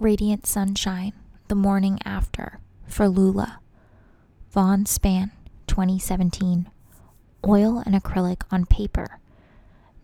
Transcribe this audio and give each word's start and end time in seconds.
Radiant 0.00 0.46
Sunshine, 0.46 1.12
The 1.48 1.56
Morning 1.56 1.98
After, 2.04 2.60
for 2.86 3.08
Lula. 3.08 3.58
Vaughn 4.52 4.84
Spann, 4.84 5.32
2017. 5.66 6.70
Oil 7.44 7.82
and 7.84 8.00
acrylic 8.00 8.42
on 8.52 8.64
paper, 8.64 9.18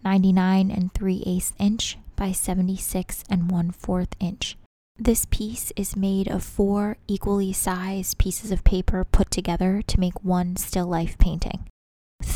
99 0.04 0.72
and 0.72 0.92
3 0.92 1.22
eighths 1.24 1.52
inch 1.60 1.96
by 2.16 2.32
76 2.32 3.22
and 3.30 3.48
1 3.48 3.70
fourth 3.70 4.16
inch. 4.18 4.58
This 4.98 5.26
piece 5.30 5.72
is 5.76 5.94
made 5.94 6.26
of 6.26 6.42
four 6.42 6.96
equally 7.06 7.52
sized 7.52 8.18
pieces 8.18 8.50
of 8.50 8.64
paper 8.64 9.04
put 9.04 9.30
together 9.30 9.80
to 9.86 10.00
make 10.00 10.24
one 10.24 10.56
still 10.56 10.86
life 10.86 11.16
painting. 11.18 11.68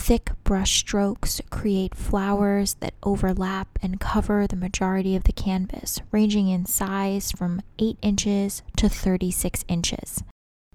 Thick 0.09 0.33
brush 0.43 0.79
strokes 0.79 1.39
create 1.51 1.95
flowers 1.95 2.77
that 2.81 2.95
overlap 3.03 3.79
and 3.83 4.01
cover 4.01 4.47
the 4.47 4.57
majority 4.57 5.15
of 5.15 5.25
the 5.25 5.35
canvas, 5.35 6.01
ranging 6.11 6.49
in 6.49 6.65
size 6.65 7.31
from 7.31 7.61
8 7.79 7.99
inches 8.01 8.63
to 8.79 8.89
36 8.89 9.67
inches. 9.69 10.23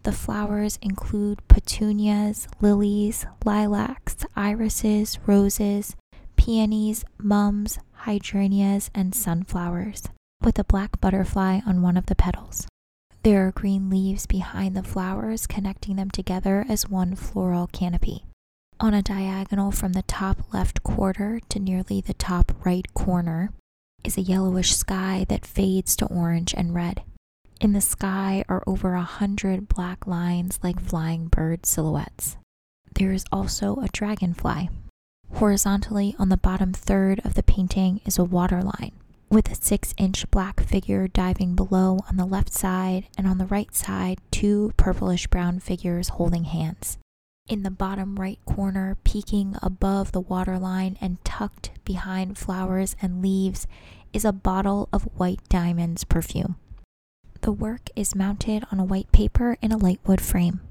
The 0.03 0.11
flowers 0.11 0.77
include 0.83 1.47
petunias, 1.47 2.47
lilies, 2.61 3.25
lilacs, 3.43 4.17
irises, 4.35 5.17
roses, 5.25 5.95
peonies, 6.35 7.03
mums, 7.17 7.79
hydrangeas, 8.05 8.91
and 8.93 9.15
sunflowers, 9.15 10.03
with 10.43 10.59
a 10.59 10.63
black 10.63 11.01
butterfly 11.01 11.61
on 11.65 11.81
one 11.81 11.97
of 11.97 12.05
the 12.05 12.13
petals. 12.13 12.67
There 13.23 13.47
are 13.47 13.51
green 13.51 13.89
leaves 13.89 14.27
behind 14.27 14.77
the 14.77 14.83
flowers, 14.83 15.47
connecting 15.47 15.95
them 15.95 16.11
together 16.11 16.67
as 16.69 16.87
one 16.87 17.15
floral 17.15 17.65
canopy. 17.65 18.25
On 18.83 18.93
a 18.93 19.01
diagonal 19.01 19.71
from 19.71 19.93
the 19.93 20.01
top 20.01 20.53
left 20.53 20.83
quarter 20.83 21.39
to 21.47 21.57
nearly 21.57 22.01
the 22.01 22.15
top 22.15 22.51
right 22.65 22.85
corner 22.93 23.53
is 24.03 24.17
a 24.17 24.21
yellowish 24.21 24.75
sky 24.75 25.25
that 25.29 25.45
fades 25.45 25.95
to 25.95 26.05
orange 26.07 26.53
and 26.53 26.75
red. 26.75 27.01
In 27.61 27.71
the 27.71 27.79
sky 27.79 28.43
are 28.49 28.61
over 28.67 28.95
a 28.95 29.01
hundred 29.01 29.69
black 29.69 30.05
lines 30.05 30.59
like 30.61 30.81
flying 30.81 31.27
bird 31.27 31.65
silhouettes. 31.65 32.35
There 32.93 33.13
is 33.13 33.23
also 33.31 33.77
a 33.77 33.87
dragonfly. 33.87 34.69
Horizontally 35.35 36.13
on 36.19 36.27
the 36.27 36.35
bottom 36.35 36.73
third 36.73 37.21
of 37.23 37.35
the 37.35 37.43
painting 37.43 38.01
is 38.05 38.19
a 38.19 38.25
waterline 38.25 38.91
with 39.29 39.49
a 39.49 39.55
six 39.55 39.93
inch 39.97 40.29
black 40.29 40.59
figure 40.59 41.07
diving 41.07 41.55
below 41.55 41.99
on 42.09 42.17
the 42.17 42.25
left 42.25 42.51
side, 42.51 43.07
and 43.17 43.27
on 43.27 43.37
the 43.37 43.45
right 43.45 43.73
side, 43.73 44.19
two 44.29 44.73
purplish 44.75 45.25
brown 45.27 45.61
figures 45.61 46.09
holding 46.09 46.43
hands. 46.43 46.97
In 47.49 47.63
the 47.63 47.71
bottom 47.71 48.15
right 48.15 48.39
corner, 48.45 48.97
peeking 49.03 49.57
above 49.61 50.13
the 50.13 50.21
waterline 50.21 50.97
and 51.01 51.23
tucked 51.25 51.71
behind 51.83 52.37
flowers 52.37 52.95
and 53.01 53.21
leaves, 53.21 53.67
is 54.13 54.23
a 54.23 54.31
bottle 54.31 54.87
of 54.93 55.09
White 55.17 55.41
Diamonds 55.49 56.05
perfume. 56.05 56.55
The 57.41 57.51
work 57.51 57.89
is 57.97 58.15
mounted 58.15 58.63
on 58.71 58.79
a 58.79 58.85
white 58.85 59.11
paper 59.11 59.57
in 59.61 59.73
a 59.73 59.77
lightwood 59.77 60.21
frame. 60.21 60.61